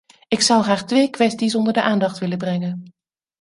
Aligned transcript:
Ik 0.27 0.41
zou 0.41 0.63
graag 0.63 0.83
twee 0.85 1.09
kwesties 1.09 1.55
onder 1.55 1.73
de 1.73 1.81
aandacht 1.81 2.17
willen 2.17 2.37
brengen. 2.37 2.91